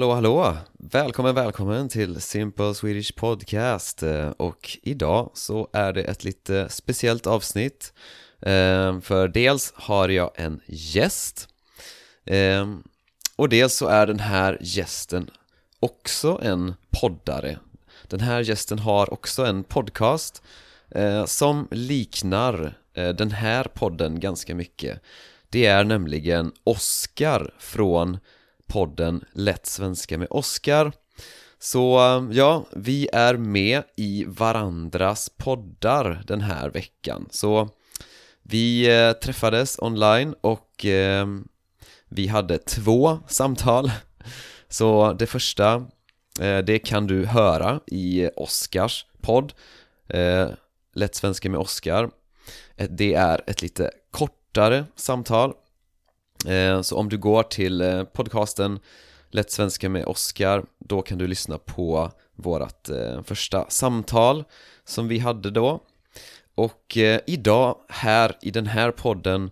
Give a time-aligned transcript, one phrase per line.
[0.00, 0.56] Hallå, hallå!
[0.72, 4.02] Välkommen, välkommen till Simple Swedish Podcast.
[4.02, 7.92] Eh, och idag så är det ett lite speciellt avsnitt.
[8.40, 11.48] Eh, för dels har jag en gäst.
[12.24, 12.74] Eh,
[13.36, 15.30] och dels så är den här gästen
[15.80, 17.58] också en poddare.
[18.08, 20.42] Den här gästen har också en podcast
[21.26, 25.02] som liknar den här podden ganska mycket.
[25.48, 28.18] Det är nämligen Oskar från
[28.70, 30.92] podden Lätt Svenska med Oskar
[31.58, 31.98] Så
[32.32, 37.28] ja, vi är med i varandras poddar den här veckan.
[37.30, 37.68] Så
[38.42, 41.26] vi eh, träffades online och eh,
[42.08, 43.90] vi hade två samtal.
[44.68, 45.74] Så det första,
[46.40, 49.52] eh, det kan du höra i Oskars podd
[50.94, 52.10] Lätt Svenska med Oskar
[52.88, 55.54] Det är ett lite kortare samtal.
[56.46, 58.80] Eh, så om du går till eh, podcasten
[59.30, 64.44] Lätt Svenska med Oskar Då kan du lyssna på vårt eh, första samtal
[64.84, 65.80] som vi hade då.
[66.54, 69.50] Och idag, här i den här podden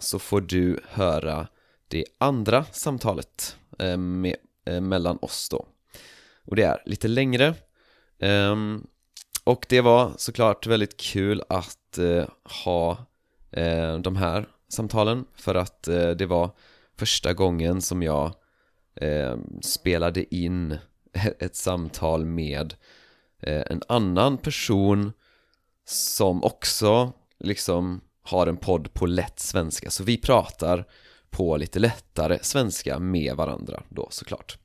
[0.00, 1.46] Så får du höra
[1.88, 3.56] det andra samtalet
[3.98, 4.36] med,
[4.82, 5.66] mellan oss då.
[6.44, 7.54] Och det är lite längre.
[8.18, 8.86] Ehm,
[9.44, 11.98] och det var såklart väldigt kul att
[12.64, 12.98] ha
[14.00, 16.50] de här samtalen för att eh, det var
[16.96, 18.34] första gången som jag
[18.94, 20.78] eh, spelade in
[21.38, 22.74] ett samtal med
[23.42, 25.12] eh, en annan person
[25.84, 29.90] som också liksom har en podd på lätt svenska.
[29.90, 30.84] Så vi pratar
[31.30, 34.58] på lite lättare svenska med varandra då såklart.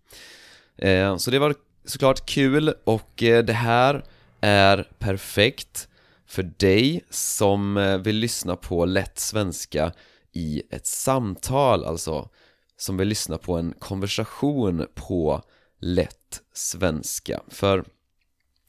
[0.77, 4.03] Eh, Så det var såklart kul och eh, det här
[4.41, 5.87] är perfekt
[6.27, 9.91] för dig som eh, vill lyssna på lätt svenska
[10.31, 12.29] i ett samtal, alltså
[12.77, 15.41] som vill lyssna på en konversation på
[15.79, 17.41] lätt svenska.
[17.47, 17.85] För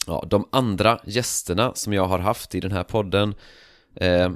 [0.07, 3.35] ja, de andra gästerna som jag har haft i den här podden
[3.95, 4.31] eh,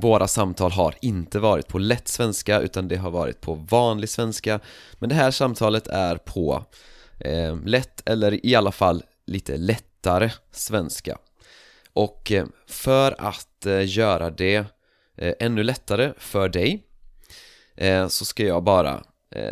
[0.00, 4.60] Våra samtal har inte varit på lätt svenska utan det har varit på vanlig svenska
[4.98, 6.64] Men det här samtalet är på
[7.20, 11.18] eh, lätt eller i alla fall lite lättare svenska
[11.98, 14.64] och eh, för att eh, göra det
[15.16, 16.84] eh, ännu lättare för dig
[18.08, 19.02] så ska jag bara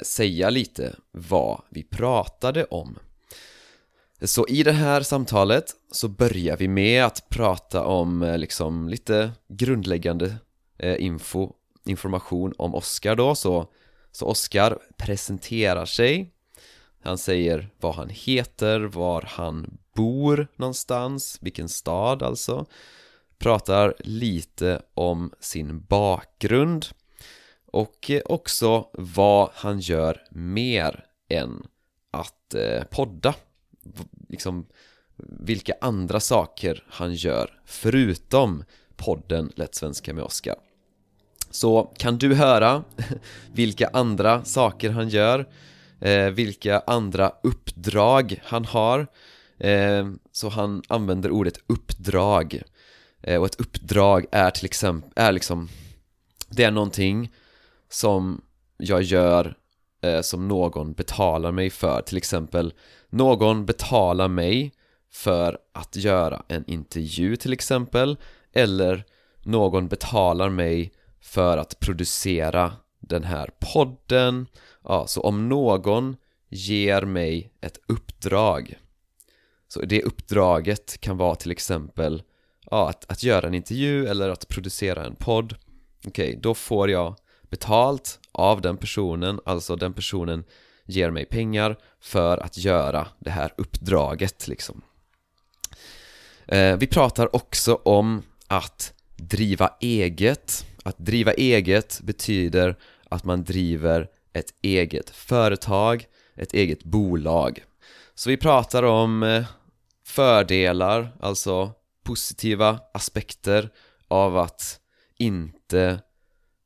[0.03, 2.99] säga lite vad vi pratade om.
[4.23, 10.37] Så i det här samtalet så börjar vi med att prata om liksom lite grundläggande
[10.99, 11.53] info,
[11.85, 13.35] information om Oscar då.
[13.35, 13.67] Så,
[14.13, 16.36] så Oscar presenterar sig.
[17.07, 22.67] Han säger vad han heter, var han bor någonstans, vilken stad alltså.
[23.39, 26.87] Pratar lite om sin bakgrund
[27.67, 31.67] och eh, också vad han gör mer än
[32.11, 33.35] att eh, podda.
[34.29, 34.67] Liksom
[35.17, 38.65] vilka andra saker han gör förutom
[38.97, 40.57] podden Lätt Svenska med Oskar
[41.51, 42.85] Så kan du höra
[43.53, 45.47] vilka andra saker han gör
[46.01, 49.07] eh, vilka andra uppdrag han har.
[49.59, 52.63] Eh, Så han använder ordet uppdrag.
[53.23, 55.69] Eh, och ett uppdrag är till exempel, är liksom
[56.49, 57.33] Det är någonting
[57.89, 58.41] som
[58.79, 59.57] jag gör
[60.03, 62.03] eh, som någon betalar mig för.
[62.03, 62.73] Till exempel
[63.11, 64.73] någon betalar mig
[65.13, 68.17] för att göra en intervju till exempel
[68.53, 69.05] Eller
[69.43, 72.73] någon betalar mig för att producera
[73.09, 74.47] den här podden.
[74.85, 76.17] Ja, så om någon
[76.49, 78.75] ger mig ett uppdrag
[79.69, 82.23] Så det uppdraget kan vara till exempel
[82.71, 85.55] ja, att, att göra en intervju eller att producera en podd.
[86.07, 90.45] Okej, då får jag betalt av den personen, alltså den personen
[90.85, 94.83] ger mig pengar för att göra det här uppdraget liksom.
[96.47, 100.67] Eh, Vi pratar också om att driva eget.
[100.83, 102.77] Att driva eget betyder
[103.09, 107.65] att man driver ett eget företag, ett eget bolag.
[108.15, 109.45] Så vi pratar om eh,
[110.07, 111.73] fördelar, alltså
[112.05, 113.71] positiva aspekter
[114.09, 114.81] av att
[115.19, 116.01] inte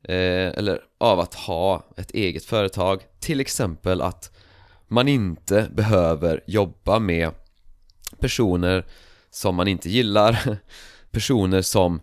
[0.05, 3.03] eh, eller av att ha ett eget företag.
[3.21, 4.37] Till exempel att
[4.89, 7.31] man inte behöver jobba med
[8.19, 8.87] personer
[9.31, 10.59] som man inte gillar
[11.11, 12.01] personer som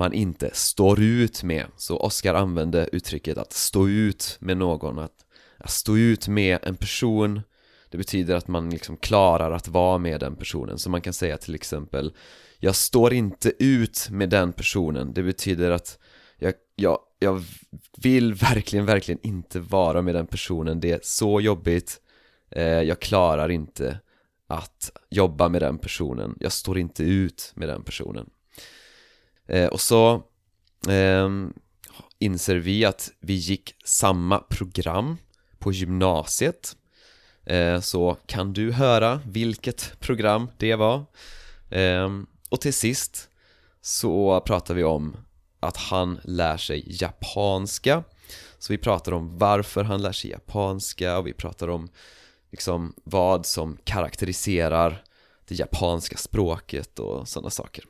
[0.00, 1.66] man inte står ut med.
[1.76, 5.24] Så Oscar använde uttrycket att stå ut med någon att,
[5.58, 7.42] att stå ut med en person
[7.90, 10.78] det betyder att man liksom klarar att vara med den personen.
[10.78, 12.12] Så man kan säga till exempel
[12.58, 15.12] Jag står inte ut med den personen.
[15.12, 15.98] Det betyder att
[16.38, 17.44] jag, jag, jag
[18.02, 20.80] vill verkligen, verkligen inte vara med den personen.
[20.80, 22.00] Det är så jobbigt.
[22.50, 24.00] Eh, jag klarar inte
[24.46, 28.30] att jobba med den personen, jag står inte ut med den personen.
[29.50, 30.22] Eh, och så
[30.88, 31.28] eh,
[32.18, 35.16] inser vi att vi gick samma program
[35.58, 36.76] på gymnasiet.
[37.44, 41.04] Eh, så kan du höra vilket program det var?
[41.70, 43.28] Ehm, och till sist
[43.80, 45.16] så pratar vi om
[45.60, 48.04] att han lär sig japanska.
[48.58, 51.88] Så vi pratar om varför han lär sig japanska och vi pratar om
[52.50, 55.04] liksom vad som karaktäriserar
[55.48, 57.84] det japanska språket och sådana saker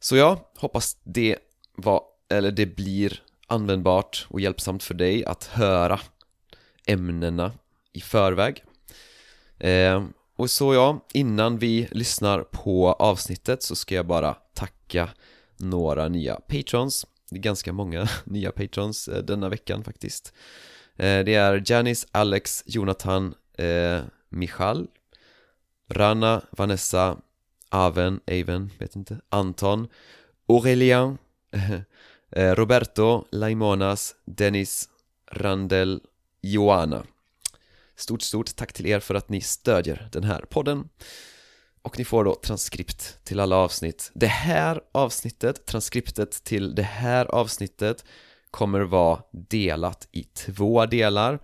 [0.00, 1.36] så jag hoppas det
[1.76, 6.00] var, eller det blir användbart och hjälpsamt för dig att höra
[6.86, 7.52] ämnena
[7.92, 8.64] i förväg.
[9.58, 10.04] Eh,
[10.36, 15.08] Och så ja, innan vi lyssnar på avsnittet så ska jag bara tacka
[15.56, 17.06] några nya patrons.
[17.30, 20.32] Det är ganska många nya patrons eh, denna veckan faktiskt.
[20.96, 24.88] Eh, Det är Janice, Alex, Jonathan, eh, Michal
[25.90, 27.16] Rana, Vanessa,
[27.70, 29.88] Aven, Aven, vet inte, Anton,
[30.48, 31.18] Aurelien,
[32.30, 34.88] eh, Roberto, Laimonas, Dennis,
[35.32, 36.00] Randel,
[36.42, 37.04] Joana.
[37.96, 40.88] Stort, stort tack till er för att ni stödjer den här podden.
[41.82, 44.10] Och ni får då transkript till alla avsnitt.
[44.14, 48.04] Det här avsnittet, transkriptet till det här avsnittet
[48.50, 51.38] kommer vara delat i två delar.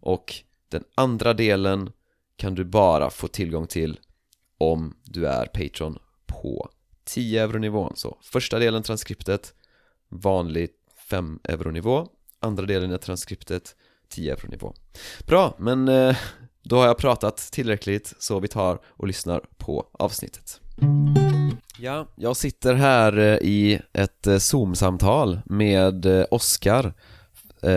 [0.00, 0.34] Och
[0.68, 1.92] den andra delen
[2.36, 4.00] kan du bara få tillgång till
[4.60, 6.70] om du är Patreon på
[7.04, 9.54] 10 euronivån Så första delen transkriptet,
[10.08, 10.70] vanlig
[11.10, 12.08] 5 euronivå
[12.40, 13.76] Andra delen är transkriptet,
[14.08, 14.74] 10 euronivå
[15.26, 16.16] Bra, men eh,
[16.62, 20.60] då har jag pratat tillräckligt så vi tar och lyssnar på avsnittet.
[21.78, 26.94] Ja, jag sitter här eh, i ett eh, Zoom-samtal med Oskar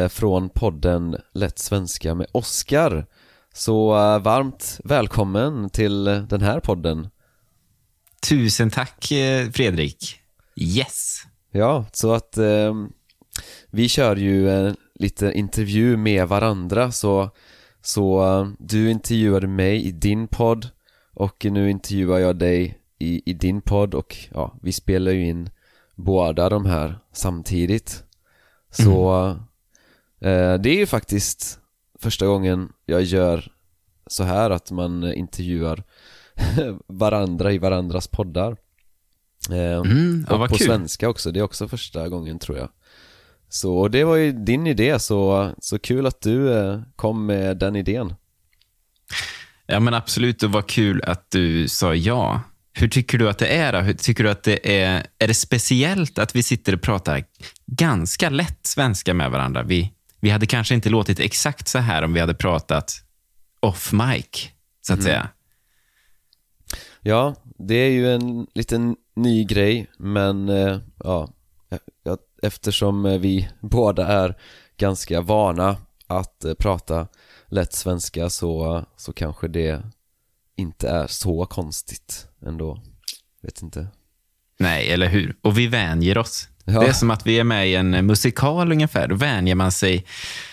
[0.09, 3.05] från podden Lätt Svenska med Oskar
[3.55, 3.89] så
[4.19, 7.09] varmt välkommen till den här podden.
[8.29, 9.05] Tusen tack
[9.53, 10.19] Fredrik.
[10.55, 11.21] Yes.
[11.51, 12.73] Ja, så att eh,
[13.69, 16.91] vi kör ju eh, lite intervju med varandra.
[16.91, 17.29] Så,
[17.81, 20.69] så uh, du intervjuade mig i din podd
[21.13, 25.49] och nu intervjuar jag dig i, i din podd och ja, vi spelar ju in
[25.95, 28.03] båda de här samtidigt.
[28.69, 29.37] Så mm.
[30.33, 31.59] uh, det är ju faktiskt
[32.03, 33.51] första gången jag gör
[34.07, 35.83] så här att man intervjuar
[36.87, 38.57] varandra i varandras poddar
[39.49, 40.67] eh, mm, ja, och på kul.
[40.67, 42.69] svenska också, det är också första gången tror jag
[43.53, 47.75] så det var ju din idé, så, så kul att du eh, kom med den
[47.75, 48.13] idén.
[49.65, 52.41] Ja men absolut, och vad kul att du sa ja.
[52.73, 53.79] Hur tycker du att det är då?
[53.79, 57.23] Hur tycker du att det är, är det speciellt att vi sitter och pratar
[57.65, 59.63] ganska lätt svenska med varandra?
[59.63, 63.03] Vi, vi hade kanske inte låtit exakt så här om vi hade pratat
[63.59, 64.49] off mic,
[64.81, 65.05] så att mm.
[65.05, 65.29] säga.
[67.01, 71.29] Ja, det är ju en liten ny grej, men eh, ja,
[72.03, 74.37] jag eftersom eh, vi båda är
[74.77, 75.77] ganska vana
[76.07, 77.07] att eh, prata
[77.47, 79.83] lätt svenska så, så kanske det
[80.55, 82.81] inte är så konstigt ändå.
[83.41, 83.87] Vet inte.
[84.59, 85.35] Nej, eller hur?
[85.41, 86.47] Och vi vänjer oss.
[86.65, 86.79] Ja.
[86.79, 89.07] Det är som att vi är med i en musikal ungefär.
[89.07, 90.05] Då vänjer man sig.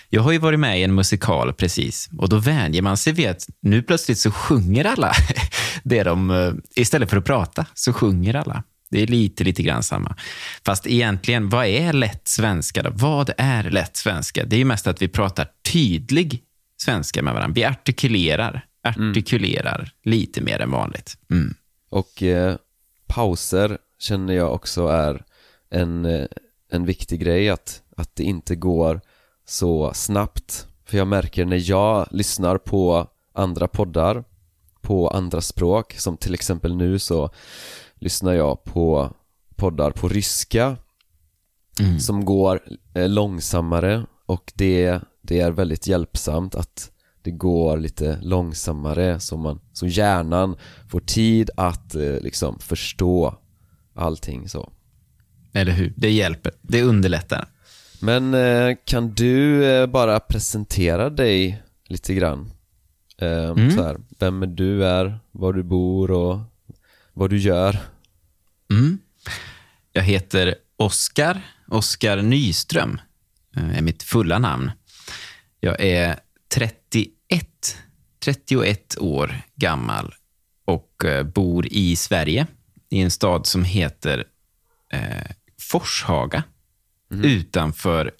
[0.08, 3.28] Jag har ju varit med i en musikal precis och då vänjer man sig vid
[3.28, 5.12] att nu plötsligt så sjunger alla.
[5.82, 8.62] det de, eh, istället för att prata så sjunger alla.
[8.90, 10.16] Det är lite, lite grann samma.
[10.64, 12.90] Fast egentligen, vad är lätt svenska då?
[12.94, 14.44] Vad är lätt svenska?
[14.44, 16.42] Det är ju mest att vi pratar tydlig
[16.82, 17.54] svenska med varandra.
[17.54, 19.90] Vi artikulerar, artikulerar mm.
[20.04, 21.16] lite mer än vanligt.
[21.30, 21.54] Mm.
[21.90, 22.56] Och eh,
[23.06, 25.22] pauser känner jag också är
[25.70, 26.26] en, eh,
[26.70, 29.00] en viktig grej, att, att det inte går
[29.44, 30.66] så snabbt.
[30.84, 34.24] För jag märker när jag lyssnar på andra poddar
[34.80, 37.30] på andra språk, som till exempel nu så
[37.94, 39.12] lyssnar jag på
[39.56, 40.76] poddar på ryska
[41.80, 42.00] mm.
[42.00, 42.60] som går
[42.94, 46.90] eh, långsammare och det, det är väldigt hjälpsamt att
[47.22, 50.56] det går lite långsammare så, man, så hjärnan
[50.88, 53.34] får tid att eh, liksom förstå
[53.94, 54.72] allting så
[55.52, 57.48] Eller hur, det hjälper, det underlättar
[58.00, 62.50] Men eh, kan du bara presentera dig lite grann?
[63.18, 63.70] Mm.
[63.70, 66.40] Så här, vem du är, var du bor och
[67.12, 67.78] vad du gör.
[68.70, 68.98] Mm.
[69.92, 73.00] Jag heter Oskar, Oskar Nyström
[73.56, 74.70] eh, är mitt fulla namn.
[75.60, 76.18] Jag är
[76.54, 77.12] 31,
[78.24, 80.14] 31 år gammal
[80.64, 82.46] och eh, bor i Sverige
[82.90, 84.24] i en stad som heter
[84.92, 85.30] eh,
[85.70, 86.42] Forshaga
[87.12, 87.24] mm.
[87.24, 88.12] utanför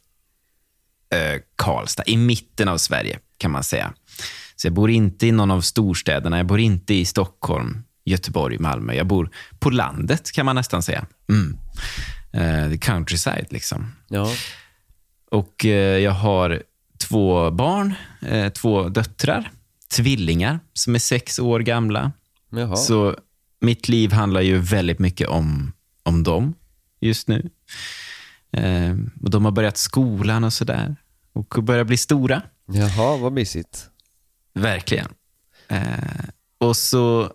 [1.15, 3.93] eh, Karlstad, i mitten av Sverige kan man säga.
[4.57, 6.37] Så jag bor inte i någon av storstäderna.
[6.37, 8.95] Jag bor inte i Stockholm, Göteborg, Malmö.
[8.95, 11.07] Jag bor på landet kan man nästan säga.
[11.29, 11.59] Mm.
[12.35, 13.93] Uh, countryside liksom.
[14.09, 14.29] Ja.
[15.31, 16.63] Och uh, jag har
[16.99, 17.95] två barn,
[18.33, 19.51] uh, två döttrar,
[19.97, 22.13] tvillingar som är sex år gamla.
[22.51, 22.77] Jaha.
[22.77, 23.17] Så
[23.61, 26.55] mitt liv handlar ju väldigt mycket om, om dem
[27.01, 27.51] just nu.
[28.53, 30.97] Eh, och De har börjat skolan och sådär.
[31.33, 32.43] Och börjar bli stora.
[32.67, 33.91] Jaha, vad mysigt.
[34.55, 35.09] Verkligen.
[35.69, 36.25] Eh,
[36.59, 37.33] och så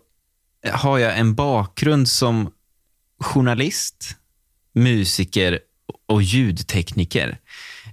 [0.72, 2.52] har jag en bakgrund som
[3.20, 4.16] journalist,
[4.74, 5.60] musiker
[6.06, 7.40] och ljudtekniker.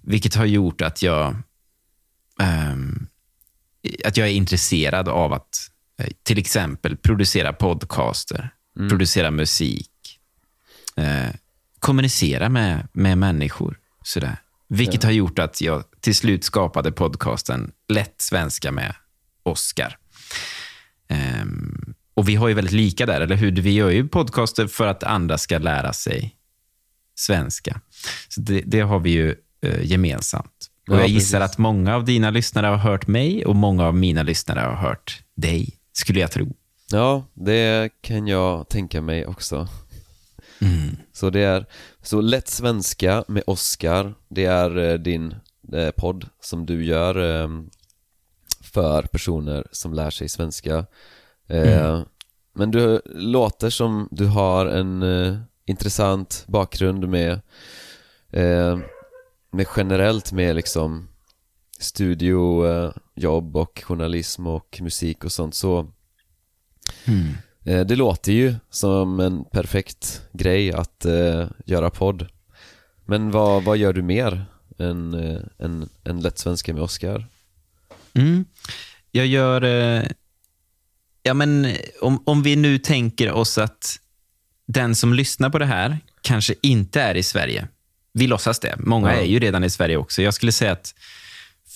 [0.03, 1.37] Vilket har gjort att jag,
[2.41, 3.07] ehm,
[4.05, 8.51] att jag är intresserad av att eh, till exempel producera podcaster,
[8.89, 10.21] producera musik,
[10.97, 11.29] eh,
[11.83, 13.79] kommunicera med, med människor.
[14.05, 14.37] Sådär.
[14.69, 18.95] Vilket har gjort att jag till slut skapade podcasten Lätt svenska med
[19.43, 19.99] Oscar.
[21.09, 23.53] Ehm, och vi har ju väldigt lika där, eller hur?
[23.53, 26.37] Vi gör ju podcaster för att andra ska lära sig
[27.15, 27.81] svenska.
[28.29, 30.69] Så det, det har vi ju eh, gemensamt.
[30.89, 31.53] Och Ja, jag gissar precis.
[31.53, 35.23] att många av dina lyssnare har hört mig och många av mina lyssnare har hört
[35.37, 36.57] dig, skulle jag tro.
[36.91, 39.69] Ja, det kan jag tänka mig också.
[41.13, 41.67] Så det är
[42.03, 44.15] så lätt svenska med Oscar.
[44.29, 45.35] Det är eh, din
[45.73, 47.49] eh, podd som du gör eh,
[48.63, 50.87] för personer som lär sig svenska.
[51.47, 52.03] Eh,
[52.55, 57.41] Men du låter som du har en eh, intressant bakgrund med,
[58.31, 58.79] eh,
[59.51, 61.09] med generellt med liksom
[61.79, 65.93] studiojobb och journalism och musik och sånt så
[67.07, 72.29] Eh, Det låter ju som en perfekt grej att eh, göra podd.
[73.07, 74.45] Men vad, vad gör du mer
[74.79, 77.27] än, eh, än, än lätt svenska med Oscar?
[78.15, 78.45] Mm.
[79.11, 79.63] Jag gör...
[79.63, 80.05] Eh,
[81.23, 83.99] ja, men eh, om, om vi nu tänker oss att
[84.67, 87.69] den som lyssnar på det här kanske inte är i Sverige.
[88.13, 88.75] Vi låtsas det.
[88.79, 89.21] Många Ja.
[89.21, 90.23] är ju redan i Sverige också.
[90.23, 90.95] Jag skulle säga att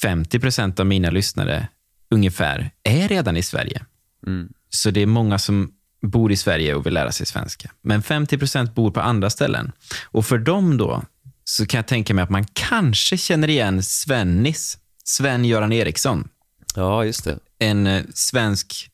[0.03, 1.69] 50 procent av mina lyssnare
[2.11, 3.85] ungefär är redan i Sverige.
[4.27, 4.53] Mm.
[4.69, 5.73] Så det är många som
[6.07, 7.71] bor i Sverige och vill lära sig svenska.
[7.83, 9.73] Men 50 procent bor på andra ställen.
[10.05, 11.03] Och för dem då
[11.45, 16.29] så kan jag tänka mig att man kanske känner igen Svennis, Sven-Göran Eriksson
[16.75, 17.39] Ja, just det.
[17.59, 18.91] en eh, svensk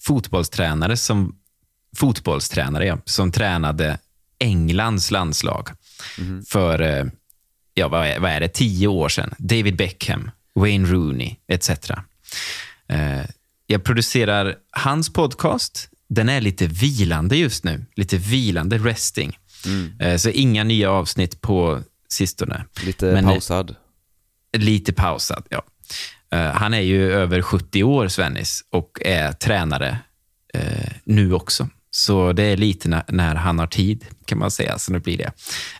[0.00, 1.36] fotbollstränare som
[1.96, 3.98] fotbollstränare ja, som tränade
[4.38, 5.68] Englands landslag
[6.48, 7.04] för eh,
[7.74, 9.34] ja, vad, är, vad är det, tio år sedan.
[9.38, 11.70] David Beckham, Wayne Rooney etc.
[12.88, 13.22] Eh,
[13.66, 15.88] jag producerar hans podcast.
[16.14, 17.84] Den är lite vilande just nu.
[17.94, 19.38] Lite vilande, resting.
[20.00, 22.64] Eh, så inga nya avsnitt på sistone.
[22.84, 23.76] Lite Men- pausad.
[24.56, 25.62] Lite pausad, ja.
[26.32, 29.98] Eh, han är ju över 70 år, Svennis, och är tränare
[30.54, 31.68] eh, nu också.
[31.90, 34.78] Så det är lite när, han har tid, kan man säga.
[34.78, 35.32] Så nu blir det.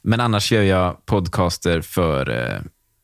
[0.02, 2.60] Men annars gör jag podcaster för eh,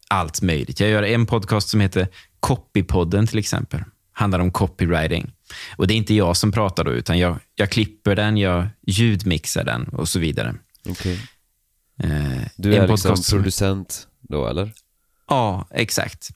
[0.09, 0.81] allt möjligt.
[0.81, 2.09] Jag gör en podcast som heter
[2.41, 3.81] Copypodden till exempel.
[4.13, 5.33] Handlar om copywriting.
[5.77, 9.65] Och Det är inte jag som pratar då, utan jag, jag klipper den, jag ljudmixar
[9.65, 10.55] den och så vidare.
[10.89, 11.21] Okej.
[12.03, 14.73] Eh, Du en är liksom producent då, eller?
[15.29, 16.29] Ja, exakt.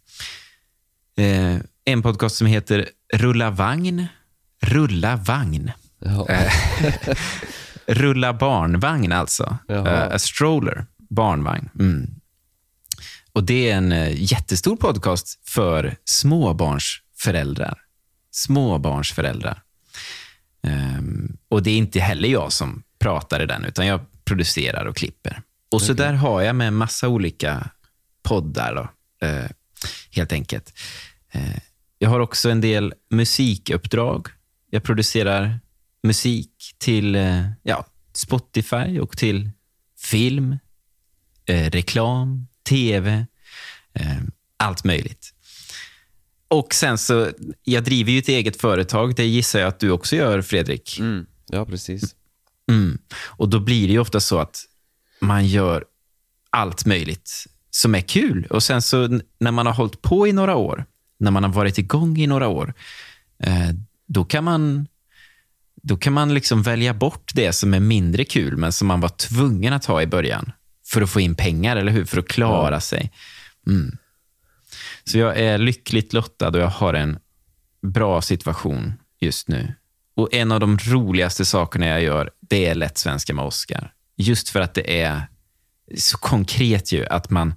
[1.17, 4.07] Eh, en podcast som heter Rulla vagn.
[4.63, 5.73] Rulla vagn.
[6.29, 6.53] Eh,
[7.87, 9.59] Rulla barnvagn alltså.
[9.69, 11.71] Eh, a stroller, barnvagn.
[11.79, 12.11] Mm.
[13.33, 17.79] Och Det är en eh, jättestor podcast för småbarnsföräldrar.
[18.33, 19.63] Småbarnsföräldrar.
[20.63, 24.97] Ehm, och det är inte heller jag som pratar i den, utan jag producerar och
[24.97, 25.43] klipper.
[25.71, 27.71] Och så där har jag med en massa olika
[28.23, 28.89] poddar, då,
[29.27, 29.51] eh,
[30.11, 30.73] helt enkelt.
[31.31, 31.59] Eh,
[31.99, 34.29] jag har också en del musikuppdrag.
[34.71, 35.61] Jag producerar
[36.03, 39.51] musik till eh, ja, Spotify och till
[39.99, 40.59] film,
[41.47, 43.27] reklam, tv,
[44.57, 45.32] allt möjligt.
[46.53, 47.31] Och sen så,
[47.63, 49.15] jag driver ju ett eget företag.
[49.15, 50.99] Det gissar jag att du också gör, Fredrik.
[50.99, 51.27] Mm.
[51.47, 52.15] Ja, precis.
[52.71, 52.99] Mm.
[53.27, 54.65] Och då blir det ju ofta så att
[55.21, 55.85] man gör
[56.51, 58.47] allt möjligt som är kul.
[58.51, 60.85] Och sen så när man har hållit på i några år,
[61.19, 62.75] när man har varit igång i några år,
[63.39, 63.71] eh,
[64.07, 64.87] då kan man
[65.83, 69.09] då kan man liksom välja bort det som är mindre kul, men som man var
[69.09, 70.53] tvungen att ha i början
[70.87, 72.05] för att få in pengar, eller hur?
[72.05, 73.13] För att klara sig.
[73.67, 73.99] Mm.
[75.05, 77.19] Så jag är lyckligt lottad och jag har en
[77.83, 79.75] bra situation just nu.
[80.15, 83.93] Och en av de roligaste sakerna jag gör, det är lätt svenska med Oscar.
[84.17, 85.23] Just för att det är
[85.97, 87.55] så konkret ju att man...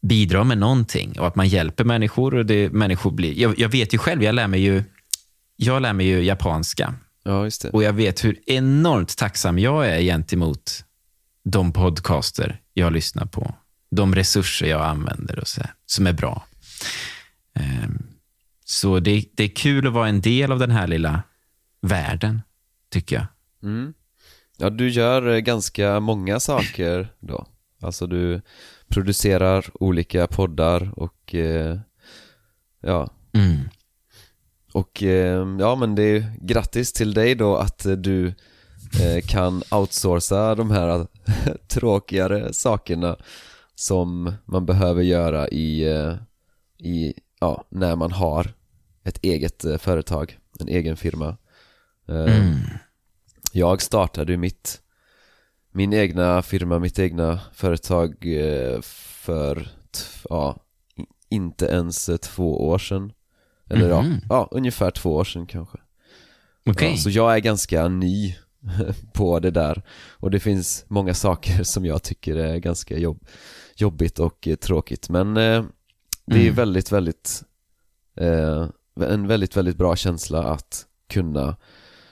[0.00, 2.34] bidrar med någonting och att man hjälper människor.
[2.34, 4.84] och det, människor blir, jag, jag vet ju själv, jag lär mig ju,
[5.56, 6.94] jag lär mig ju japanska.
[7.24, 7.50] Ja.
[7.72, 10.84] Och jag vet hur enormt tacksam jag är gentemot
[11.44, 13.54] de podcaster jag lyssnar på.
[13.94, 16.46] De resurser jag använder och så här, som är bra.
[17.54, 18.06] Ehm,
[18.64, 21.22] så det, det är kul att vara en del av den här lilla
[21.80, 22.42] världen,
[22.90, 23.26] tycker jag.
[23.62, 23.94] Mm.
[24.56, 27.46] Ja, du gör eh, ganska många saker då.
[27.80, 28.40] Alltså du
[28.88, 31.78] producerar olika poddar och eh,
[32.80, 33.10] ja.
[33.32, 33.68] Mm.
[34.72, 38.26] Och eh, ja, men det är grattis till dig då att du
[39.00, 41.06] eh, kan outsourca de här
[41.68, 43.16] tråkigare sakerna
[43.74, 46.14] som man behöver göra i, eh,
[46.78, 48.54] i ja, när man har
[49.04, 51.36] ett eget eh, företag, en egen firma.
[52.08, 52.58] Eh, Mm.
[53.52, 54.80] Jag startade mitt,
[55.72, 58.26] min egna firma, mitt egna företag
[58.82, 59.68] för,
[60.28, 60.56] ja,
[61.28, 63.12] inte ens två år sedan.
[63.70, 64.12] Eller Mhm.
[64.12, 65.78] ja, ja, ungefär två år sedan kanske.
[66.66, 66.90] Okej.
[66.90, 68.34] Ja, så jag är ganska ny
[69.12, 73.26] på det där och det finns många saker som jag tycker är ganska jobb,
[73.76, 75.64] jobbigt och eh, tråkigt men eh,
[76.26, 76.54] det är Mm.
[76.54, 77.42] väldigt, väldigt
[78.20, 78.68] eh,
[79.00, 81.56] en väldigt, väldigt bra känsla att kunna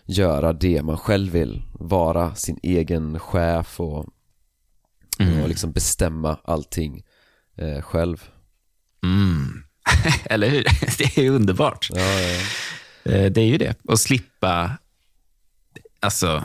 [0.04, 4.06] göra det man själv vill vara sin egen chef och,
[5.18, 5.42] Mm.
[5.42, 7.02] och liksom bestämma allting
[7.56, 8.28] eh, själv
[9.04, 9.64] Mm.
[10.24, 10.64] Eller hur?
[10.98, 11.88] Det är underbart.
[11.92, 12.00] ja,
[13.04, 13.30] ja.
[13.30, 13.74] Det är ju det.
[13.84, 14.78] Och slippa,
[16.00, 16.44] alltså,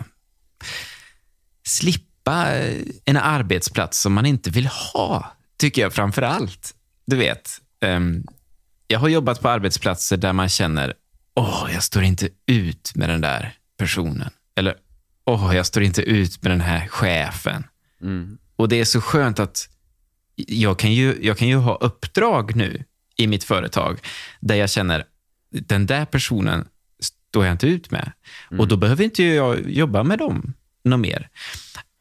[1.63, 6.73] slippa eh, en arbetsplats som man inte vill ha, tycker jag framför allt.
[7.05, 7.49] Du vet,
[7.81, 8.23] ehm,
[8.87, 10.93] jag har jobbat på arbetsplatser där man känner,
[11.35, 14.29] åh, jag står inte ut med den där personen.
[14.55, 14.75] Eller,
[15.25, 17.63] åh, jag står inte ut med den här chefen.
[18.01, 18.37] Mm.
[18.55, 19.69] Och det är så skönt att
[20.35, 22.83] jag kan ju, jag kan ju ha uppdrag nu
[23.15, 23.99] i mitt företag
[24.39, 25.05] där jag känner
[25.51, 26.67] den där personen
[26.99, 28.11] står jag inte ut med.
[28.59, 31.29] Och då behöver inte jag jobba med dem något mer.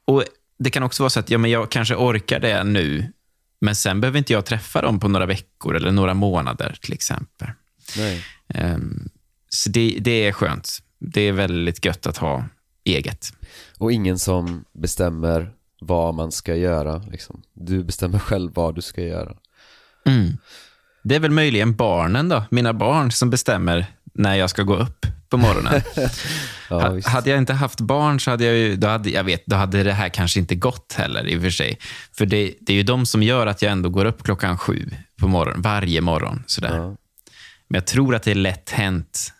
[0.06, 0.24] Och
[0.58, 3.12] Det kan också vara så att ja, men jag kanske orkar det nu,
[3.60, 7.48] men sen behöver inte jag träffa dem på några veckor eller några månader till exempel.
[7.96, 8.24] Nej.
[8.48, 9.08] Ehm,
[9.48, 10.78] så det, det är skönt.
[10.98, 12.44] Det är väldigt gött att ha
[12.84, 13.32] eget.
[13.78, 17.42] Och ingen som bestämmer vad man ska göra liksom.
[17.52, 19.36] Du bestämmer själv vad du ska göra
[20.06, 20.38] Mm.
[21.02, 25.06] Det är väl möjligen barnen då, mina barn, som bestämmer när jag ska gå upp
[25.28, 25.82] på morgonen.
[26.70, 29.56] Ja, hade jag inte haft barn så hade jag ju, då hade, jag vet, då
[29.56, 31.78] hade det här kanske inte gått heller i och för sig.
[32.12, 34.90] För det, det är ju de som gör att jag ändå går upp klockan sju
[35.20, 36.42] på morgonen, varje morgon.
[36.46, 36.76] Sådär.
[36.76, 36.84] Ja.
[37.68, 39.32] Men jag tror att det är lätt hänt.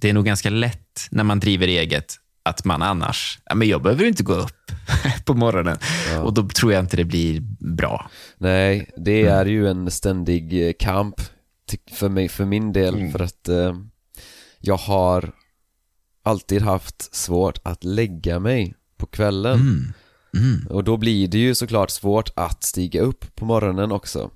[0.00, 3.82] Det är nog ganska lätt när man driver eget att man annars, ja, men jag
[3.82, 4.72] behöver inte gå upp
[5.24, 5.78] på morgonen.
[6.22, 7.40] Och då tror jag inte det blir
[7.76, 8.10] bra.
[8.38, 11.14] Nej, det är ju en ständig eh, kamp
[11.92, 13.74] för mig, för min del för att eh,
[14.60, 15.32] jag har
[16.22, 19.92] alltid haft svårt att lägga mig på kvällen Mm.
[20.34, 20.66] Mm.
[20.70, 24.30] och då blir det ju såklart svårt att stiga upp på morgonen också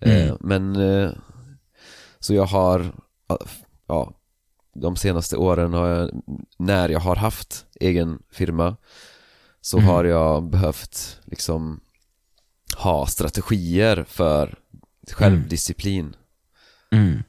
[0.00, 0.36] eh, Mm.
[0.40, 1.10] Men eh,
[2.18, 2.92] så jag har,
[3.86, 4.12] ja,
[4.74, 6.10] de senaste åren har jag,
[6.58, 8.76] när jag har haft egen firma
[9.60, 9.88] så Mm.
[9.90, 11.80] har jag behövt liksom
[12.76, 14.58] ha strategier för
[15.12, 16.16] självdisciplin
[16.90, 17.22] Mm.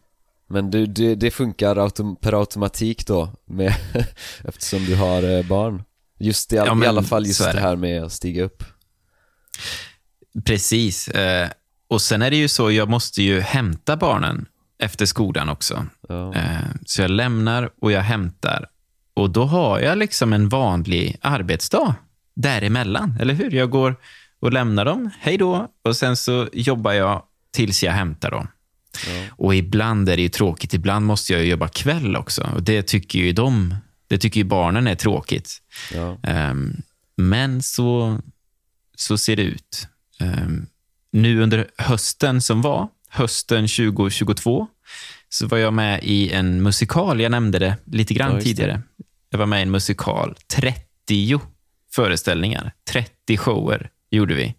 [0.49, 3.73] Men du, det, det funkar autom per automatik då med,
[4.43, 5.83] eftersom du har eh, barn
[6.19, 7.59] Just i, all, Ja, men i alla fall just det det.
[7.59, 8.63] här med att stiga upp
[10.45, 11.07] Precis.
[11.07, 11.49] Eh,
[11.89, 14.45] och sen är det ju så, jag måste ju hämta barnen
[14.79, 15.85] efter skolan också.
[16.07, 16.33] ja.
[16.35, 16.41] Eh,
[16.85, 18.65] så jag lämnar och jag hämtar.
[19.13, 21.95] Och då har jag liksom en vanlig arbetsdag
[22.35, 23.51] däremellan, eller hur?
[23.51, 23.95] Jag går
[24.39, 28.47] och lämnar dem, hej då, och sen så jobbar jag tills jag hämtar dem.
[29.07, 29.23] Ja.
[29.31, 32.49] Och ibland är det tråkigt, ibland måste jag jobba kväll också.
[32.55, 33.75] Och det tycker ju de,
[34.07, 35.61] det tycker ju barnen är tråkigt.
[35.93, 36.17] Ja.
[36.23, 36.81] Ehm,
[37.15, 38.19] men så,
[38.95, 39.87] så ser det ut.
[40.19, 40.67] Ehm,
[41.11, 44.67] nu under hösten som var, hösten 2022,
[45.29, 47.21] så var jag med i en musikal.
[47.21, 48.81] Jag nämnde det lite grann Ja, tidigare.
[49.29, 50.35] Jag var med i en musikal.
[50.55, 51.39] 30
[51.91, 54.55] föreställningar, 30 shower gjorde vi.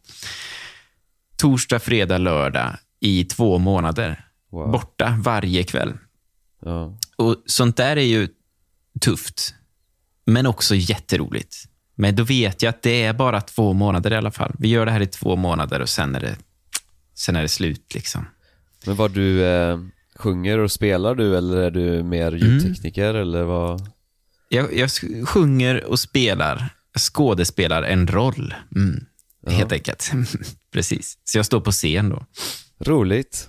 [1.37, 4.25] Torsdag, fredag, lördag i två månader.
[4.51, 4.71] Wow.
[4.73, 5.93] Borta varje kväll.
[6.65, 6.99] Ja.
[7.17, 8.29] Och sånt där är ju
[9.01, 9.55] tufft,
[10.27, 11.57] men också jätteroligt.
[11.95, 14.53] Men då vet jag att det är bara två månader i alla fall.
[14.59, 16.37] Vi gör det här i två månader och sen är det,
[17.15, 17.95] sen är det slut.
[17.95, 18.27] liksom.
[18.87, 19.79] Men vad du eh,
[20.17, 22.39] sjunger och spelar du eller är du mer Mm.
[22.49, 23.91] ljudtekniker eller vad?
[24.49, 24.91] Jag, jag
[25.29, 28.55] sjunger och spelar, skådespelar en roll.
[28.77, 29.05] Mm,
[29.47, 30.11] Helt enkelt.
[30.73, 31.19] precis.
[31.25, 32.27] Så jag står på scen då.
[32.81, 33.49] Roligt.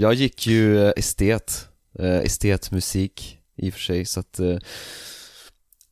[0.00, 4.58] Jag gick ju eh, estet, eh, estetmusik i och för sig, så att eh,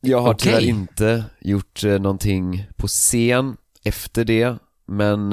[0.01, 0.43] jag har Okej.
[0.43, 5.29] tyvärr inte gjort någonting på scen efter det, men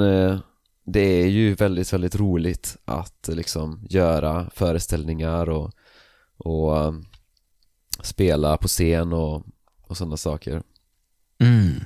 [0.85, 5.71] det är ju väldigt, väldigt roligt att liksom göra föreställningar och,
[6.37, 6.93] och
[8.01, 9.43] spela på scen och,
[9.81, 10.61] och sådana saker.
[11.39, 11.83] Mm.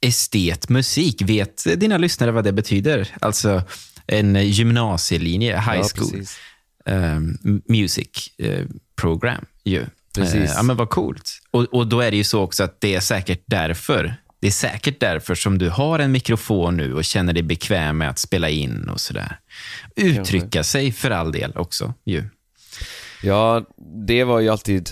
[0.00, 3.16] Estetmusik, vet dina lyssnare vad det betyder?
[3.20, 3.62] Alltså
[4.06, 6.38] en gymnasielinje, high Ja, school precis.
[6.84, 9.44] um, music eh, program.
[9.64, 9.86] Ju.
[10.14, 10.34] Precis.
[10.34, 11.30] Eh, ja, men vad coolt.
[11.50, 14.52] Och, och då är det ju så också att det är säkert därför det är
[14.52, 18.48] säkert därför som du har en mikrofon nu och känner dig bekväm med att spela
[18.48, 19.38] in och sådär.
[19.96, 21.94] Uttrycka sig för all del också.
[22.04, 22.24] Ju.
[23.22, 23.64] Ja,
[24.06, 24.90] det var ju alltid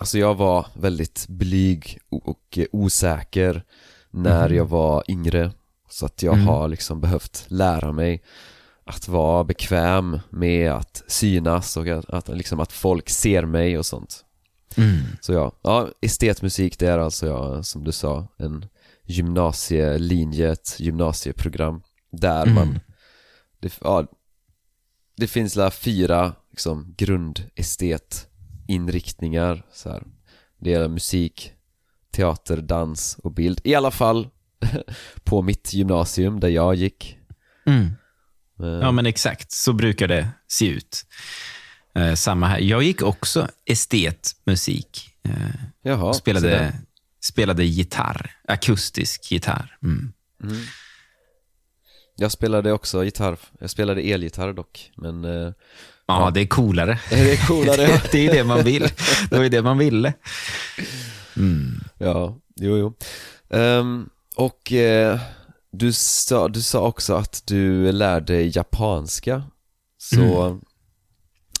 [0.00, 3.62] Alltså jag var väldigt blyg och osäker
[4.10, 5.52] när jag var yngre
[5.90, 6.46] Så att jag Mm.
[6.46, 8.22] har liksom behövt lära mig
[8.84, 13.86] att vara bekväm med att synas och att, att, liksom att folk ser mig och
[13.86, 14.24] sånt
[14.76, 14.98] Mm.
[15.20, 18.66] Så ja, ja estetmusik det är alltså ja, som du sa en
[19.04, 22.54] gymnasielinje, ett gymnasieprogram där Mm.
[22.54, 22.80] man
[23.60, 24.06] det, ja,
[25.16, 30.02] det finns la fyra liksom, grundestetinriktningar så här.
[30.58, 31.52] Det är musik,
[32.10, 34.28] teater, dans och bild I alla fall
[35.24, 37.16] på mitt gymnasium där jag gick
[37.66, 37.84] Mm.
[38.62, 39.52] Eh, Ja, men exakt.
[39.52, 41.06] Så brukar det se ut.
[41.94, 42.58] Eh, samma här.
[42.58, 45.10] Jag gick också estetmusik.
[45.24, 45.32] Eh,
[45.82, 46.72] Jaha, spelade,
[47.24, 48.30] spelade gitarr.
[48.48, 49.76] Akustisk gitarr.
[49.82, 50.12] Mm.
[52.16, 55.52] Jag spelade också gitarr, jag spelade elgitarr dock Men eh,
[56.06, 57.00] Ja, det är coolare.
[57.10, 58.88] det är coolare det är det man vill.
[59.30, 60.12] Det var ju det man ville.
[61.98, 62.96] Ja, jo jo
[63.50, 64.08] Ehm,
[64.40, 65.20] Och eh,
[65.72, 69.42] du, sa, du sa också att du lärde japanska
[69.98, 70.60] Så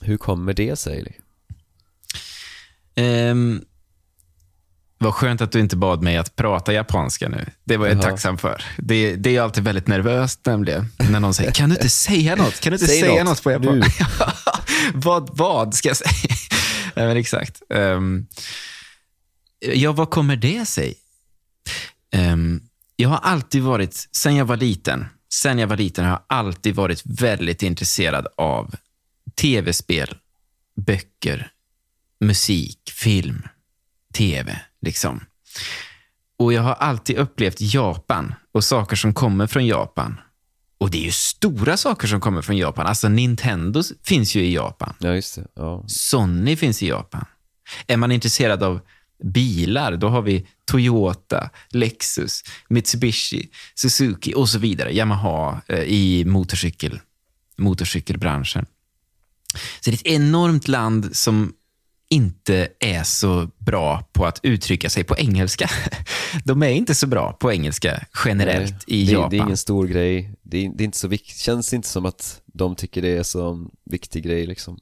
[0.00, 1.20] hur kommer det sig?
[2.94, 3.64] Ehm,
[4.98, 7.46] vad skönt att du inte bad mig att prata japanska nu.
[7.64, 8.02] Det var jag Jaha.
[8.02, 8.64] tacksam för.
[8.78, 10.92] Det, det är alltid väldigt nervöst nämligen.
[11.10, 12.60] När någon säger, kan du inte säga något?
[12.60, 14.32] Kan du inte Säg säga något, något, på nu." japanska?
[14.94, 16.10] vad, vad ska jag säga?
[16.94, 17.62] Nej, men exakt.
[17.68, 18.26] Um,
[19.74, 20.96] ja, vad kommer det sig?
[22.12, 22.49] Ehm,
[23.00, 26.74] jag har alltid varit, sen jag var liten, sen jag var liten har jag alltid
[26.74, 28.74] varit väldigt intresserad av
[29.40, 30.16] tv-spel,
[30.76, 31.50] böcker,
[32.20, 33.42] musik, film,
[34.14, 34.60] tv.
[34.82, 35.20] Liksom.
[36.38, 40.20] Och jag har alltid upplevt Japan och saker som kommer från Japan.
[40.78, 42.86] Och det är ju stora saker som kommer från Japan.
[42.86, 44.94] Alltså Nintendo finns ju i Japan.
[44.98, 47.24] Ja just det, ja Sony finns i Japan.
[47.86, 48.80] Är man intresserad av
[49.22, 54.94] bilar, då har vi Toyota, Lexus, Mitsubishi, Suzuki och så vidare.
[54.94, 57.00] Yamaha eh, i motorcykel,
[57.56, 58.66] motorcykelbranschen.
[59.80, 61.52] Så det är ett enormt land som
[62.08, 65.70] inte är så bra på att uttrycka sig på engelska.
[66.44, 69.30] De är inte så bra på engelska generellt Nej, i det, Japan.
[69.30, 72.06] det är ingen stor grej Det är, det är inte så viktigt, känns inte som
[72.06, 74.78] att de tycker det är så en viktig grej liksom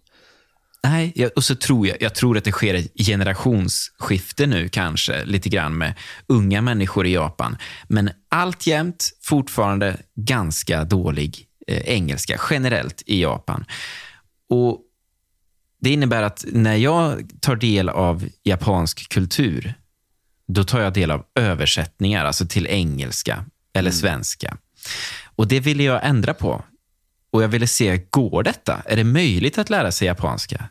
[0.82, 5.24] Nej, jag, och så tror jag, jag tror att det sker ett generationsskifte nu kanske,
[5.24, 5.94] lite grann med
[6.26, 7.56] unga människor i Japan.
[7.88, 13.64] Men alltjämt fortfarande ganska dålig eh, engelska generellt i Japan.
[14.48, 14.80] Och
[15.80, 19.74] Det innebär att när jag tar del av japansk kultur,
[20.48, 24.56] då tar jag del av översättningar, alltså till engelska eller svenska.
[25.36, 26.64] Och Det ville jag ändra på.
[27.30, 28.82] Och Jag ville se, går detta?
[28.84, 30.68] Är det möjligt att lära sig japanska?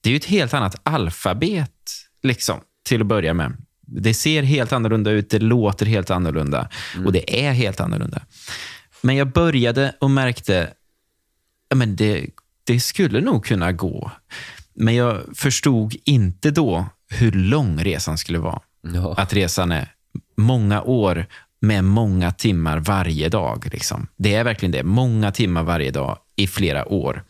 [0.00, 3.56] Det är ju ett helt annat alfabet, liksom, till att börja med.
[3.86, 6.68] Det ser helt annorlunda ut, det låter helt annorlunda
[7.06, 8.22] och det är helt annorlunda.
[9.00, 10.70] Men jag började och märkte
[11.68, 12.26] ja, men det,
[12.64, 14.10] det skulle nog kunna gå.
[14.74, 18.60] Men jag förstod inte då hur lång resan skulle vara.
[18.94, 19.92] Ja, Att resan är
[20.36, 21.26] många år
[21.60, 23.68] med många timmar varje dag.
[23.72, 24.08] Liksom.
[24.16, 24.82] Det är verkligen det.
[24.82, 27.24] Många timmar varje dag i flera år.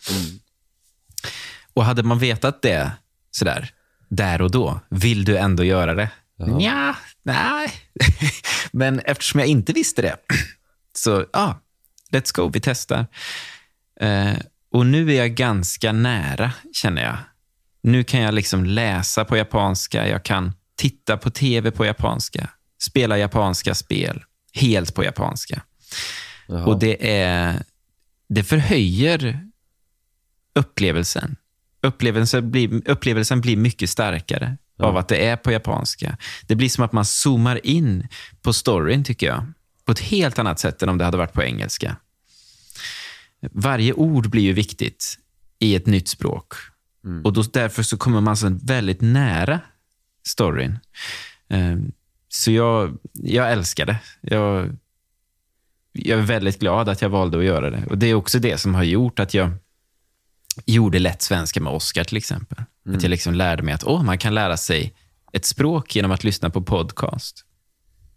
[1.75, 2.93] Och hade man vetat det
[3.31, 3.71] sådär,
[4.09, 6.11] där och då, vill du ändå göra det?
[6.61, 7.73] Ja, nej.
[8.73, 10.17] Men eftersom jag inte visste det,
[10.95, 11.61] så ja,
[12.13, 13.07] let's go, vi testar.
[14.01, 14.37] Eh,
[14.73, 17.17] och nu är jag ganska nära, känner jag.
[17.83, 22.49] Nu kan jag liksom läsa på japanska, jag kan titta på tv på japanska,
[22.83, 25.63] spela japanska spel helt på japanska.
[26.49, 26.67] Jaha.
[26.67, 27.63] Och det, är,
[28.29, 29.49] det förhöjer
[30.55, 31.37] upplevelsen.
[31.83, 36.17] Upplevelsen blir, upplevelsen blir mycket starkare av att det är på japanska.
[36.47, 38.09] Det blir som att man zoomar in
[38.43, 39.53] på storyn, tycker jag.
[39.85, 41.97] på ett helt annat sätt än om det hade varit på engelska.
[43.53, 45.19] Varje ord blir ju viktigt
[45.59, 46.55] i ett nytt språk.
[47.05, 47.25] Mm.
[47.25, 49.61] Och då, därför så kommer man så väldigt nära
[50.27, 50.79] storyn.
[51.49, 51.93] Um,
[52.33, 53.99] så jag, jag älskar det.
[54.21, 54.77] Jag,
[55.93, 57.87] jag är väldigt glad att jag valde att göra det.
[57.87, 59.53] Och Det är också det som har gjort att jag
[60.65, 62.59] gjorde lätt svenska med Oscar till exempel.
[62.87, 62.97] Mm.
[62.97, 64.95] Att jag liksom lärde mig att oh, man kan lära sig
[65.33, 67.45] ett språk genom att lyssna på podcast.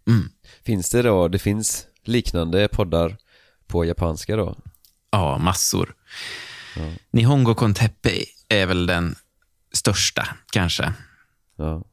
[0.06, 0.28] Mm.
[0.64, 3.16] Finns det då, det finns liknande poddar
[3.66, 4.56] på japanska då?
[5.10, 5.94] Ja, massor.
[6.76, 6.92] Ja.
[7.10, 9.14] Nihongo Kontepei är väl den
[9.72, 10.92] största, kanske.
[11.56, 11.84] Ja.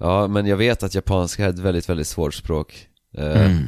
[0.00, 2.88] Ja, men jag vet att japanska är ett väldigt, väldigt svårt språk.
[3.14, 3.66] Eh, mm.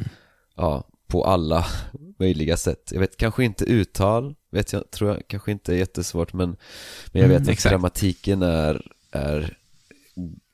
[0.55, 1.65] Ja, på alla
[2.19, 2.89] möjliga sätt.
[2.91, 6.55] Jag vet kanske inte uttal, vet jag, tror jag kanske inte är jättesvårt, men,
[7.11, 7.71] men jag vet mm, att exakt.
[7.71, 9.57] grammatiken är, är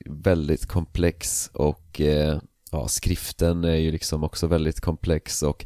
[0.05, 2.39] väldigt komplex och eh,
[2.71, 5.65] ja, skriften är ju liksom också väldigt komplex och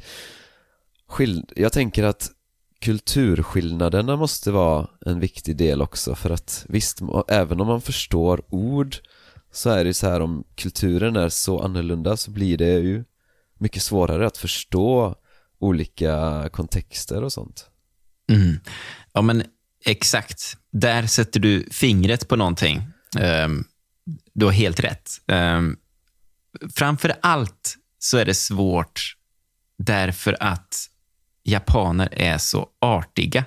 [1.08, 2.32] skill jag tänker att
[2.80, 8.98] kulturskillnaderna måste vara en viktig del också för att visst, även om man förstår ord
[9.54, 13.04] så är det så här om kulturen är så annorlunda så blir det ju
[13.60, 15.16] mycket svårare att förstå
[15.60, 17.70] olika kontexter och sånt.
[18.30, 18.60] Mm.
[19.14, 19.44] Ja men
[19.86, 22.82] exakt, där sätter du fingret på någonting.
[23.20, 23.66] Um,
[24.34, 25.10] du har helt rätt.
[25.28, 25.78] Um,
[26.76, 29.18] framför allt så är det svårt
[29.78, 30.90] därför att
[31.44, 33.46] japaner är så artiga.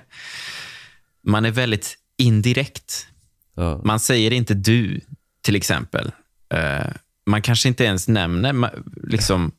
[1.23, 3.07] Man är väldigt indirekt.
[3.55, 3.81] Ja.
[3.83, 5.01] Man säger inte du,
[5.47, 6.11] till exempel.
[6.53, 6.91] Uh,
[7.25, 8.71] man kanske inte ens nämner,
[9.03, 9.51] liksom,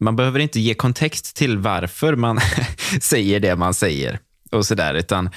[0.00, 2.40] man behöver inte ge kontext till varför man
[3.00, 4.18] säger det man säger
[4.50, 5.30] och sådär, utan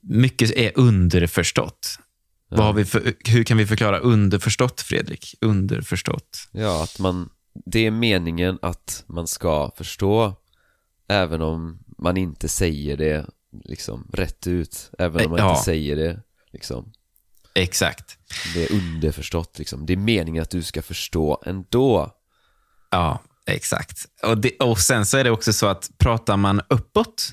[0.00, 1.98] mycket är underförstått.
[2.48, 2.56] Ja.
[2.56, 5.34] Vad har vi för, hur kan vi förklara underförstått, Fredrik?
[5.40, 6.48] Underförstått.
[6.52, 7.28] Ja, att man,
[7.66, 10.36] det är meningen att man ska förstå
[11.08, 13.26] även om man inte säger det
[13.64, 15.50] liksom rätt ut, även om man ja.
[15.50, 16.20] inte säger det
[16.52, 16.92] liksom.
[17.54, 18.18] Exakt.
[18.54, 19.86] Det är underförstått liksom.
[19.86, 22.10] Det är meningen att du ska förstå ändå.
[22.90, 24.06] Ja, exakt.
[24.22, 27.32] Och, det, och sen så är det också så att pratar man uppåt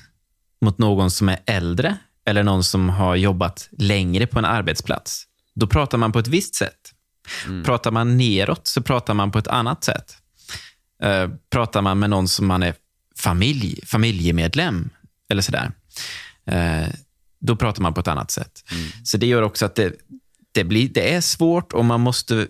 [0.60, 5.66] mot någon som är äldre eller någon som har jobbat längre på en arbetsplats, då
[5.66, 6.92] pratar man på ett visst sätt.
[7.46, 7.64] Mm.
[7.64, 10.16] Pratar man neråt så pratar man på ett annat sätt.
[11.04, 12.74] Uh, pratar man med någon som man är
[13.18, 14.90] familj, familjemedlem
[15.30, 15.72] eller sådär,
[16.50, 16.88] uh,
[17.42, 18.64] då pratar man på ett annat sätt.
[18.70, 18.88] Mm.
[19.04, 19.92] Så det gör också att det,
[20.52, 22.46] det, blir, det är svårt och man måste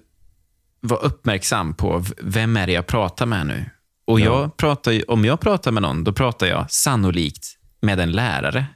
[0.81, 3.71] vara uppmärksam på vem är det jag pratar med nu.
[4.05, 4.25] Och ja.
[4.25, 8.67] jag pratar, Om jag pratar med någon, då pratar jag sannolikt med en lärare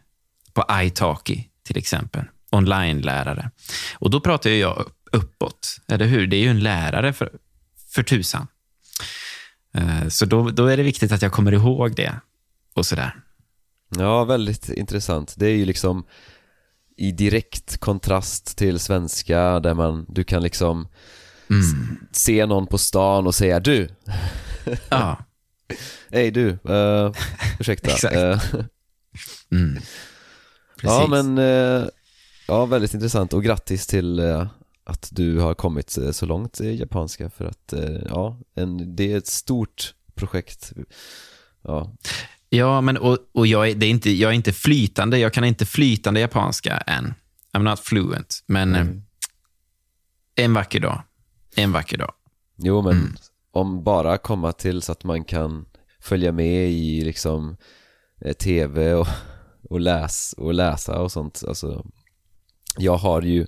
[0.53, 2.25] på italki till exempel.
[2.51, 3.51] Online-lärare.
[3.95, 6.27] Och då pratar jag uppåt, eller hur?
[6.27, 7.31] Det är ju en lärare för,
[7.95, 8.47] för tusan.
[9.75, 12.21] Eh, så då, då är det viktigt att jag kommer ihåg det
[12.75, 13.26] och sådär.
[13.89, 15.35] Ja, väldigt intressant.
[15.37, 16.05] Det är ju liksom
[16.97, 20.89] i direkt kontrast till svenska där man, du kan liksom
[21.51, 21.99] mm.
[22.13, 23.89] se någon på stan och säga du.
[24.89, 25.19] Ja.
[26.11, 27.13] Hej du, uh,
[27.61, 27.91] ursäkta.
[27.93, 28.17] Exakt.
[28.17, 28.65] Uh,
[29.51, 29.79] mm.
[30.83, 31.89] Ja men, uh,
[32.49, 34.47] ja väldigt intressant och grattis till uh,
[34.85, 37.75] att du har kommit så långt i japanska för att,
[38.09, 40.73] ja, en, det är ett stort projekt.
[41.63, 41.93] Ja.
[42.49, 45.45] Ja, men och, och jag, är, det är inte, jag är inte flytande, jag kan
[45.45, 47.15] inte flytande japanska än.
[47.53, 49.03] I'm not fluent, men mm.
[50.35, 51.03] en vacker dag
[51.57, 52.13] en vacker dag.
[52.57, 53.17] Jo, men mm.
[53.51, 55.67] om bara komma till så att man kan
[56.01, 57.57] följa med i liksom
[58.21, 59.07] eh, tv och,
[59.71, 61.45] och, läs, och läsa och sånt.
[61.49, 61.87] Alltså,
[62.77, 63.47] jag har ju,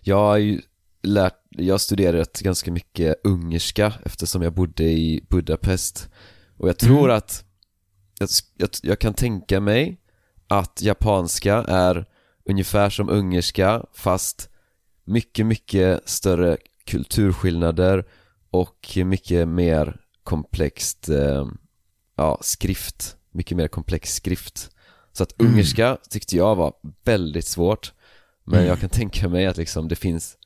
[0.00, 0.60] jag har ju
[1.02, 6.08] lärt, jag har studerat ganska mycket ungerska eftersom jag bodde i Budapest.
[6.56, 7.16] Och jag tror mm.
[7.16, 7.44] att,
[8.20, 10.00] jag, jag, jag kan tänka mig
[10.48, 12.06] att japanska är
[12.44, 14.48] ungefär som ungerska fast
[15.04, 18.04] mycket, mycket större kulturskillnader
[18.50, 21.48] och mycket mer komplext eh,
[22.16, 24.70] ja, skrift, mycket mer komplex skrift.
[25.12, 25.52] Så att mm.
[25.52, 26.72] ungerska tyckte jag var
[27.04, 27.92] väldigt svårt,
[28.44, 28.68] men mm.
[28.68, 30.36] jag kan tänka mig att liksom det finns,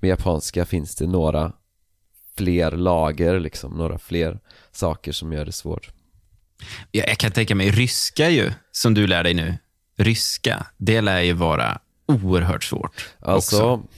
[0.00, 1.52] med japanska finns det några
[2.36, 4.40] fler lager liksom, några fler
[4.72, 5.92] saker som gör det svårt.
[6.90, 9.58] Ja, jag kan tänka mig ryska ju, som du lär dig nu.
[9.96, 13.08] Ryska, det lär ju vara oerhört svårt.
[13.20, 13.88] Alltså, också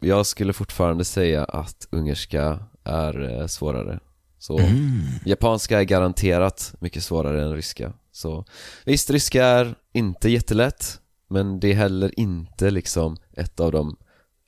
[0.00, 4.00] jag skulle fortfarande säga att ungerska är eh, svårare.
[4.38, 5.02] Så mm.
[5.24, 7.92] japanska är garanterat mycket svårare än ryska.
[8.12, 8.44] Så
[8.84, 13.96] visst, ryska är inte jättelätt, men det är heller inte liksom ett av de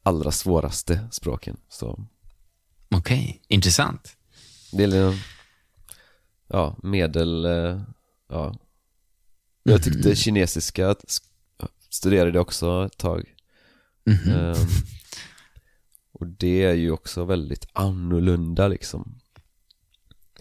[0.02, 1.56] allra svåraste språken.
[1.68, 1.86] Så.
[2.94, 3.40] Okej, okay.
[3.48, 4.16] intressant.
[4.72, 5.14] Det är,
[6.48, 7.80] ja, medel, eh,
[8.28, 8.54] ja.
[9.62, 10.96] Jag tyckte kinesiska,
[11.90, 13.34] studerade också ett tag.
[14.04, 14.34] Mhm.
[14.34, 14.56] Ehm,
[16.12, 19.20] och det är ju också väldigt annorlunda liksom.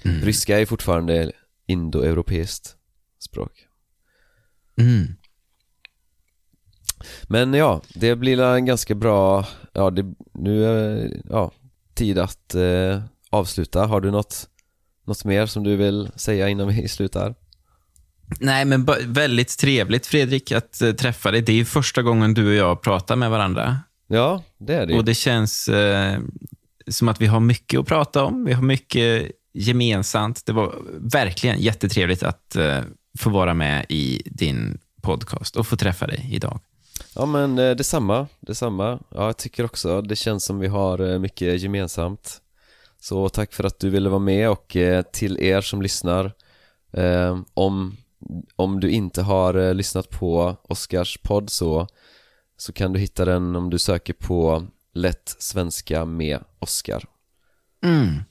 [0.03, 0.21] Mm.
[0.21, 1.31] Ryska är fortfarande
[1.65, 2.75] indoeuropeiskt
[3.19, 3.67] språk.
[4.75, 5.15] Mm.
[7.23, 11.51] Men ja, det blir en ganska bra, ja det, nu är ja,
[11.93, 13.85] tid att eh, avsluta.
[13.85, 14.49] Har du något,
[15.07, 17.35] något mer som du vill säga innan vi slutar?
[18.39, 21.41] Nej, men väldigt trevligt Fredrik att eh, träffa dig.
[21.41, 23.77] Det är ju första gången du och jag pratar med varandra.
[24.07, 24.93] Ja, det är det.
[24.93, 26.19] Och det känns eh,
[26.87, 28.45] som att vi har mycket att prata om.
[28.45, 30.45] Vi har mycket gemensamt.
[30.45, 32.79] Det var verkligen jättetrevligt att eh,
[33.19, 36.59] få vara med i din podcast och få träffa dig idag.
[37.15, 38.99] Ja men eh, detsamma, detsamma.
[39.09, 42.41] Ja, jag tycker också det känns som vi har eh, mycket gemensamt.
[43.07, 46.33] Så tack för att du ville vara med och eh, till er som lyssnar
[46.93, 47.97] eh, om,
[48.55, 51.87] om du inte har eh, lyssnat på Oscars podd så,
[52.57, 57.05] så kan du hitta den om du söker på lätt svenska med Oscar.
[57.83, 58.23] Mm.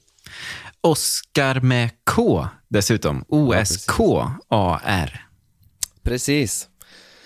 [0.81, 3.25] Oscar med K dessutom.
[3.27, 5.27] O-S-K-A-R.
[6.01, 6.69] Precis.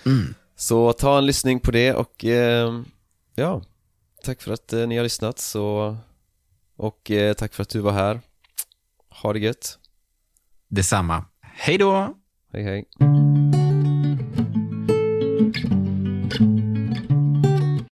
[0.06, 0.34] Mm.
[0.56, 2.82] Så ta en lyssning på det och eh,
[3.34, 3.62] ja,
[4.24, 5.96] tack för att eh, ni har lyssnat så
[6.82, 8.20] och eh, tack för att du var här.
[9.22, 9.78] Ha det gött.
[10.68, 11.24] Detsamma.
[11.40, 12.16] Hej då!
[12.52, 13.51] Hej hej.